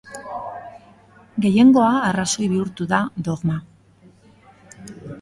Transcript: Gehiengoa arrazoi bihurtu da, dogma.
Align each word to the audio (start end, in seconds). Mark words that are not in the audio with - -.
Gehiengoa 1.45 1.91
arrazoi 2.07 2.49
bihurtu 2.57 2.91
da, 2.97 3.05
dogma. 3.31 3.63